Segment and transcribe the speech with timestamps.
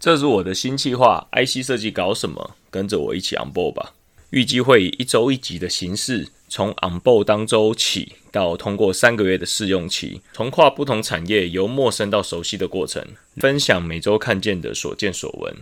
[0.00, 2.56] 这是我的新计划，IC 设计搞什么？
[2.70, 3.92] 跟着我一起 on board 吧。
[4.30, 13.04] 预计会以一周一集的形式，从 on board 当周起，到通过三个月的试用期，从跨不同产业由陌生到熟悉的过程，
[13.36, 15.54] 分享每周看见的所见所闻，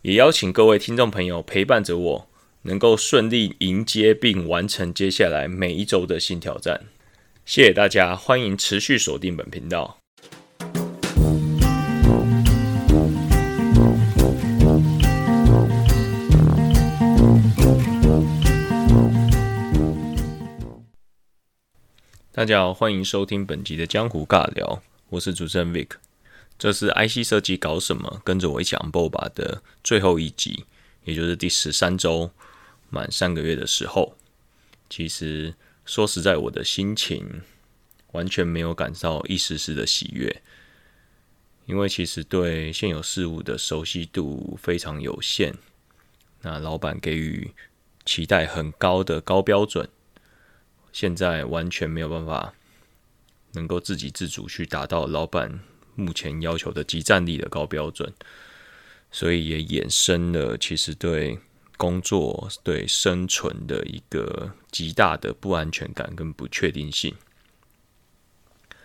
[0.00, 2.28] 也邀请各位听众朋友陪伴着我，
[2.62, 6.84] 能够顺利迎接并完成接下来每一周的新挑战。
[7.44, 10.03] 谢谢大家，欢迎持续锁定本频道。
[22.36, 25.90] 大家好，欢迎收听本集的江湖尬聊，我是主持人 Vic。
[26.58, 28.20] 这是 IC 设计搞什么？
[28.24, 30.64] 跟着我一起 onbox 的最后一集，
[31.04, 32.32] 也就是第十三周
[32.90, 34.16] 满三个月的时候。
[34.90, 37.42] 其实说实在，我的心情
[38.10, 40.42] 完全没有感到一丝丝的喜悦，
[41.66, 45.54] 因为其实对现有事物的熟悉度非常有限。
[46.42, 47.52] 那老板给予
[48.04, 49.88] 期待很高的高标准。
[50.94, 52.54] 现在完全没有办法
[53.54, 55.58] 能够自给自足去达到老板
[55.96, 58.12] 目前要求的集战力的高标准，
[59.10, 61.36] 所以也衍生了其实对
[61.76, 67.12] 工作、对生存的一个极大的不安全感跟不确定性。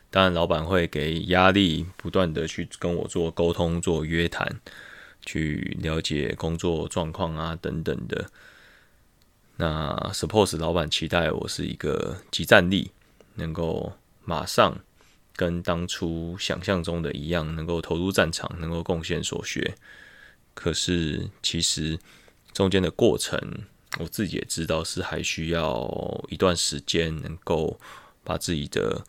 [0.09, 4.59] 当然，老板会给压力，不断的去跟我做沟通、做约谈，
[5.23, 8.31] 去了解工作状况啊等等的。
[9.61, 12.91] 那 suppose 老板期待我是一个集战力，
[13.35, 13.91] 能够
[14.23, 14.79] 马上
[15.35, 19.75] 跟当初想象中的一样，能够投入战场，能够贡献所学。
[20.53, 21.99] 可是其实
[22.53, 23.37] 中间的过程，
[23.99, 27.77] 我自己也知道是还需要一段时间，能够
[28.23, 29.03] 把自己的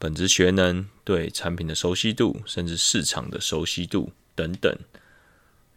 [0.00, 4.76] 本职学能、对产品的熟悉度，甚至市场的熟悉度等等，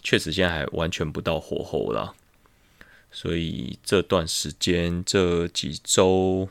[0.02, 2.16] 确实现在还完全不到火候了。
[3.16, 6.50] 所以这段时间这几周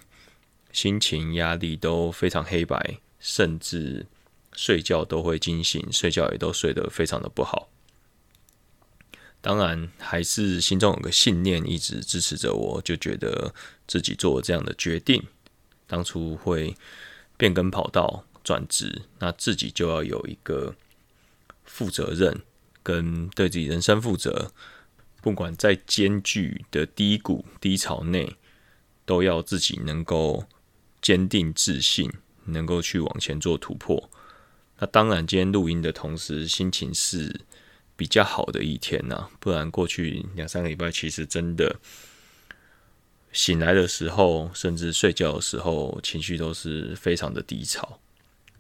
[0.73, 4.07] 心情压力都非常黑白，甚至
[4.55, 7.69] 睡觉都会惊醒，睡觉也都睡得非常的不好。
[9.43, 13.55] 当然，还是心中有个信念一直支持着我，就觉得
[13.87, 15.23] 自己做这样的决定，
[15.87, 16.75] 当初会
[17.37, 20.75] 变更跑道转职，那自己就要有一个
[21.67, 22.41] 负责任，
[22.83, 24.51] 跟对自己人生负责。
[25.25, 28.37] 不管在艰巨的低谷低潮内，
[29.07, 30.45] 都要自己能够
[31.01, 32.13] 坚定自信，
[32.45, 34.11] 能够去往前做突破。
[34.81, 37.41] 那当然，今天录音的同时，心情是
[37.97, 39.31] 比较好的一天呐。
[39.41, 41.81] 不然，过去两三个礼拜，其实真的
[43.33, 47.99] 醒来的时候，甚至睡觉的时候，情绪都是非常的低潮。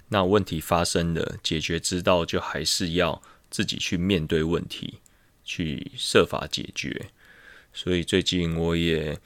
[0.08, 3.20] 那问题发生了，解决之道就还是要
[3.50, 5.00] 自己去面对问题。
[5.44, 7.10] 去设法解决，
[7.72, 9.18] 所以最近我也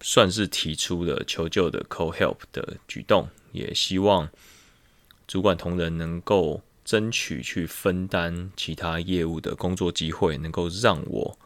[0.00, 4.28] 算是提出了求救的 call help 的举动，也希望
[5.26, 11.38] 主管同仁能够争取去分担其他业务的工作机会，能够让我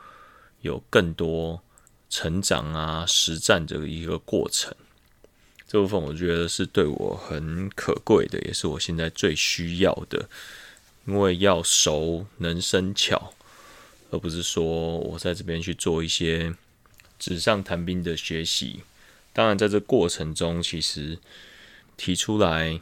[0.63, 1.63] 有更多
[2.11, 4.75] 成长啊、实战的一个过程。
[5.69, 10.29] 这部分我觉得是对我很可贵的，也是我现在最需要的，
[11.07, 13.33] 因为要熟能生巧。
[14.11, 16.55] 而不是说我在这边去做一些
[17.19, 18.81] 纸上谈兵的学习。
[19.33, 21.19] 当然，在这过程中，其实
[21.97, 22.81] 提出来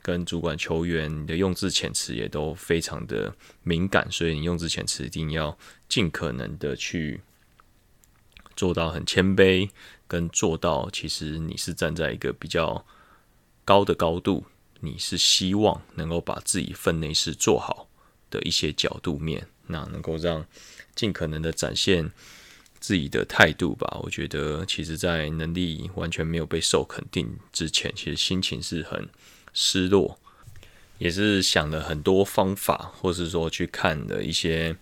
[0.00, 3.34] 跟主管求援，你的用字遣词也都非常的
[3.64, 5.58] 敏感，所以你用字遣词一定要
[5.88, 7.20] 尽可能的去
[8.54, 9.68] 做到很谦卑，
[10.06, 12.86] 跟做到其实你是站在一个比较
[13.64, 14.44] 高的高度，
[14.80, 17.88] 你是希望能够把自己分内事做好
[18.30, 19.48] 的一些角度面。
[19.68, 20.44] 那能够让
[20.94, 22.10] 尽可能的展现
[22.80, 23.98] 自己的态度吧。
[24.02, 29.08] 我觉得，其实，在能力完全没有被受肯定之前，其实心情是很
[29.52, 30.18] 失落，
[30.98, 34.76] 也是想了很多方法，或是说去看了一些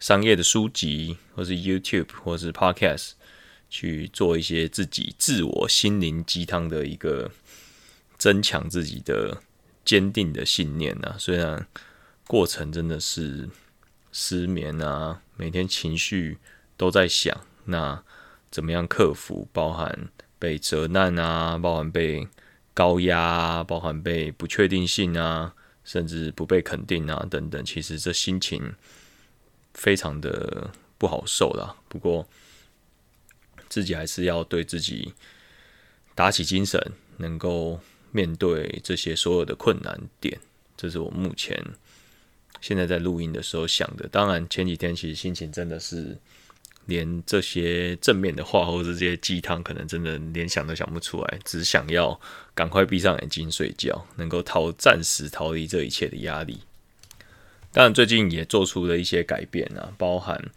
[0.00, 3.12] 商业的书籍，或是 YouTube，或是 Podcast，
[3.70, 7.30] 去做一些自己自我心灵鸡汤的一个
[8.16, 9.42] 增强自己的
[9.84, 11.16] 坚定的信念呢。
[11.18, 11.66] 虽然
[12.26, 13.48] 过程真的是。
[14.20, 16.38] 失眠啊，每天情绪
[16.76, 18.02] 都在想，那
[18.50, 19.46] 怎么样克服？
[19.52, 20.08] 包含
[20.40, 22.26] 被责难啊，包含被
[22.74, 25.54] 高压，包含被不确定性啊，
[25.84, 27.64] 甚至不被肯定啊，等等。
[27.64, 28.74] 其实这心情
[29.72, 30.68] 非常的
[30.98, 31.76] 不好受啦。
[31.88, 32.26] 不过
[33.68, 35.14] 自己还是要对自己
[36.16, 36.80] 打起精神，
[37.18, 37.78] 能够
[38.10, 40.40] 面对这些所有的困难点。
[40.76, 41.64] 这是我目前。
[42.60, 44.08] 现在在录音的时候想的。
[44.08, 46.16] 当然前几天其实心情真的是
[46.86, 52.18] 连这些正面的话或者这些鸡汤，可能真的连想都想不出来，只想要
[52.54, 56.60] 赶快闭上眼睛睡觉，能够逃暂时逃离这一切的压力。
[57.72, 60.50] 当然最近也做出了一些改变啊，包含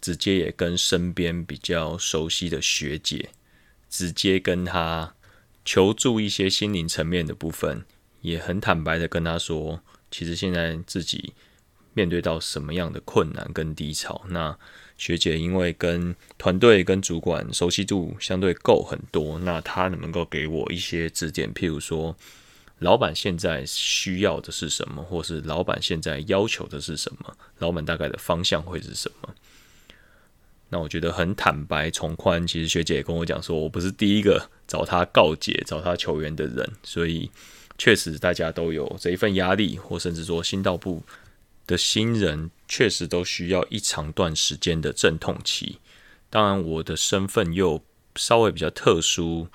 [0.00, 3.30] 直接也跟身边比较熟悉的学姐
[3.88, 5.14] 直接跟她
[5.64, 7.84] 求助一些心灵层面的部分。
[8.20, 11.34] 也很坦白的跟他说，其实现在自己
[11.94, 14.24] 面对到什么样的困难跟低潮。
[14.28, 14.56] 那
[14.96, 21.52] 学姐因为跟团队跟主管熟悉度相对够很多，那她能够给我一些指点？
[21.52, 22.16] 譬如说，
[22.78, 27.36] 老板现在需要的是什么，或是老板现在要求的是什么？
[27.58, 29.34] 老板大概的方向会是什么？
[30.70, 32.46] 那我觉得很坦白从宽。
[32.46, 37.30] 其实学姐也跟我讲说，我不是第一个找他告解、找他求援的人，所以。
[37.80, 41.00] 确实，大家都有这一份压力，或甚至说新到部
[41.68, 45.78] 的新人，确实都需要一长段时间的阵痛期。
[46.28, 47.84] 当然，我的身份又
[48.16, 49.46] 稍微比较特殊。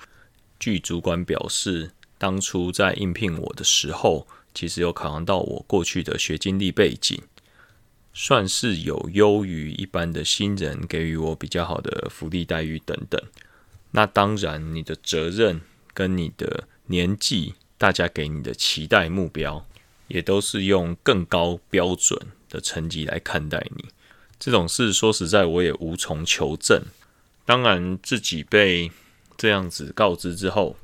[0.58, 7.20] 据主管表示，当初在应聘我的时候，其实有考量到我过去的学经历背景，
[8.14, 13.20] 算是有优于一般的新人，给予我比较好的福利待遇等等。
[13.90, 15.60] 那当然，你的责任
[15.92, 17.54] 跟你的年纪。
[17.76, 19.66] 大家给你的期待目标，
[20.08, 22.18] 也都是用更高标准
[22.48, 23.86] 的成绩来看待你。
[24.38, 26.82] 这种事说实在，我也无从求证。
[27.46, 28.90] 当然，自己被
[29.36, 30.76] 这样子告知之后，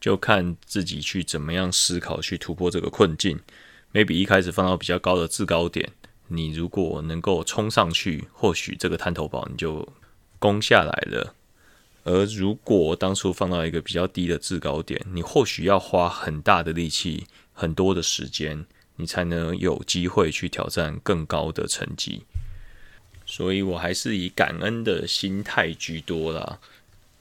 [0.00, 3.40] 就看自己去怎么样思考，去突破这个困境。
[3.92, 5.90] maybe 一开始放到比较高的制高点，
[6.28, 9.86] 你如果能够冲上去，或许这个探头堡你就
[10.38, 11.34] 攻下来了。
[12.04, 17.26] 而如果当初放到一个比较低的制高点，你或许要花很大的力气、
[17.58, 18.64] 很多的时间，
[18.94, 22.22] 你才能有机会去挑战更高的成绩。
[23.26, 26.60] 所以我还是以感恩的心态居多啦。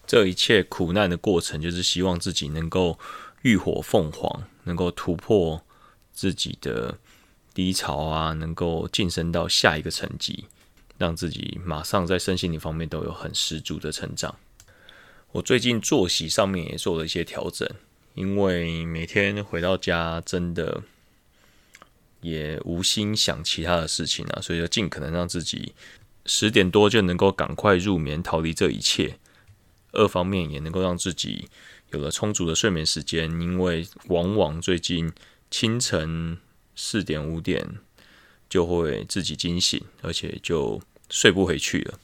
[0.06, 3.00] 这一切苦难的过程，就是希望自己能够
[3.42, 5.60] 浴火凤凰，能够突破
[6.13, 7.00] 自己的
[7.56, 10.45] 低潮啊，能够晋升到下一个层级，
[11.00, 14.36] 让自己马上在身心灵方面都有很十足的成长。
[15.31, 17.68] 我最近作息上面也做了一些调整，
[18.17, 20.81] 因为每天回到家真的
[22.21, 25.75] 也无心想其他的事情啊，所以就尽可能让自己
[26.25, 29.19] 十点多就能够赶快入眠，逃离这一切。
[29.91, 31.47] 二方面也能够让自己
[31.91, 35.13] 有了充足的睡眠时间，因为往往最近
[35.51, 36.39] 清晨
[36.75, 37.77] 四点五点
[38.49, 40.81] 就会自己惊醒，而且就
[41.11, 41.99] 睡不回去了。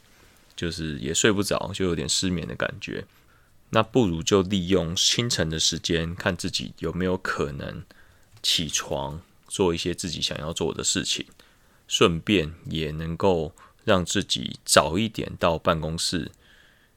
[0.55, 3.03] 就是也睡不着，就有点失眠的感觉。
[3.73, 7.83] 那不如就利用清晨的时间，看自己有没有可能
[8.43, 11.25] 起床，做一些自己想要做的事情，
[11.87, 16.31] 顺便也能够让自己早一点到办公室，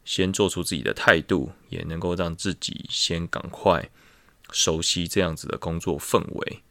[0.05, 3.89] 先做出自己的态度，也能够让自己先赶快
[4.53, 6.63] 熟悉这样子的工作氛围。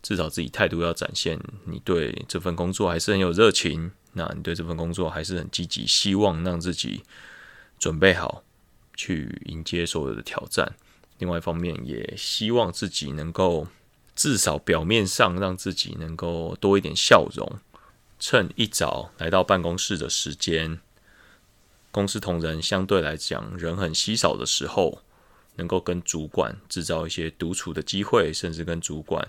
[0.00, 3.90] 至少自己态度要展现，你对这份工作还是很有热情。
[4.12, 7.02] 那你对这份工作还是很积极，希望让自己
[7.76, 8.44] 准备好
[8.98, 10.74] 去迎接所有的挑战。
[11.18, 13.66] 另外一方面，也希望自己能够
[14.14, 17.58] 至少表面上让自己能够多一点笑容。
[18.18, 20.80] 趁一早来到办公室的时间，
[21.90, 25.00] 公司同仁相对来讲人很稀少的时候，
[25.54, 29.26] 能够跟主管制造一些独处的机会，甚至跟主管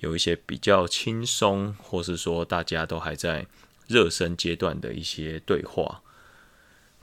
[0.00, 3.46] 有一些比较轻松，或是说大家都还在。
[3.88, 6.00] 热身阶段的一些对话，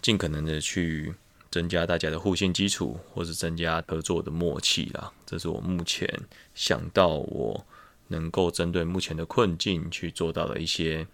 [0.01, 1.13] 尽可能的去
[1.51, 5.11] 增加大家的互信基础，或是增加合作的默契啦。
[5.25, 6.07] 这是我目前
[6.53, 7.65] 想到我
[8.07, 11.07] 能够针对目前的困境去做到的一些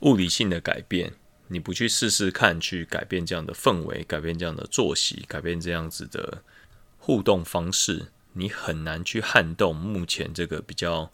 [0.00, 1.14] 物理性的改变。
[1.48, 6.42] 你不去试试看，去改变这样的氛围，改变这样的作息，改变这样子的
[6.98, 11.12] 互动方式，你很难去撼动目前这个比较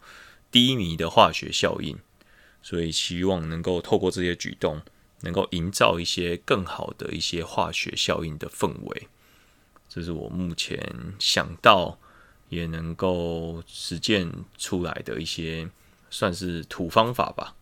[0.49, 1.97] 低迷的化学效应。
[2.63, 4.81] 所以希望能够透过这些举动，
[5.21, 9.07] 能够营造一些更好的一些化学效应的氛围。
[9.89, 11.99] 这是我目前想到
[12.49, 15.69] 也能够实践出来的一些
[16.09, 17.55] 算是土方法吧。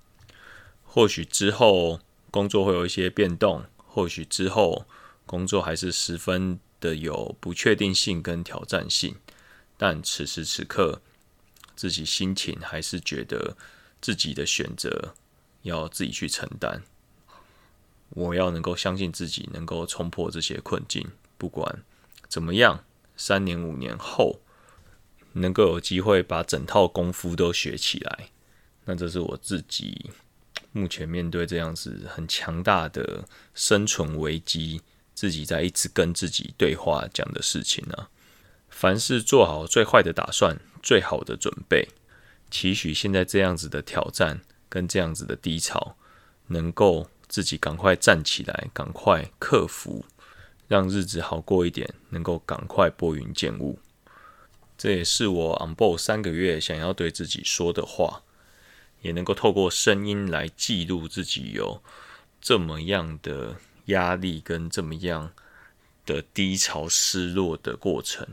[0.83, 1.99] 或许之后
[2.31, 4.85] 工作会有一些变动，或许之后
[5.25, 9.15] 工作还是十分的有不确定性跟挑战性，
[9.77, 11.01] 但此时此刻
[11.75, 13.55] 自己心情还是觉得。
[14.01, 15.13] 自己的选择
[15.63, 16.83] 要自己去承担。
[18.11, 21.83] 我要能够相信自己能够冲破这些困境，不管
[22.27, 22.83] 怎么样，
[23.15, 24.39] 三年五年后
[25.33, 28.29] 能够有机会把整套功夫都学起来，
[28.85, 30.11] 那这是我自己
[30.71, 34.81] 目前面对这样子很强大的生存危机，
[35.13, 38.09] 自己在一直跟自己对话讲的事情啊。
[38.69, 41.89] 凡事做好最坏的打算，最好的准备，
[42.51, 45.95] 期许现在这样子的挑战跟这样子的低潮，
[46.47, 50.03] 能够自己赶快站起来，赶快克服，
[50.67, 53.79] 让日子好过一点，能够赶快拨云见雾。
[54.77, 58.23] 这也是我 on board 三个月想要对自己说的话。
[59.01, 61.81] 也能够透过声音来记录自己有
[62.41, 63.55] 这么样的
[63.85, 65.31] 压力跟这么样
[66.05, 68.27] 的低潮、失落的过程。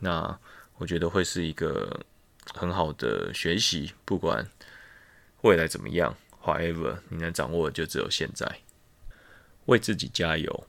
[0.00, 0.38] 那
[0.76, 2.04] 我觉得会是一个
[2.52, 4.46] 很好的学习，不管
[5.40, 8.58] 未来怎么样，however，你能掌握的就只有现在。
[9.66, 10.66] 为自己加油，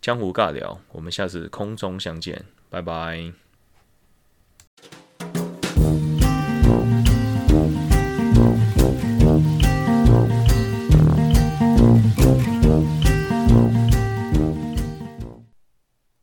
[0.00, 3.49] 江湖尬聊，我们下次空中相见，拜拜。